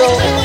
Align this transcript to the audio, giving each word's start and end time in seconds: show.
show. 0.00 0.39